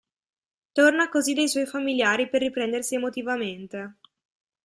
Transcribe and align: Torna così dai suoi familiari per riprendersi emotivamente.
Torna 0.71 1.09
così 1.09 1.33
dai 1.35 1.47
suoi 1.47 1.67
familiari 1.67 2.27
per 2.27 2.41
riprendersi 2.41 2.95
emotivamente. 2.95 3.97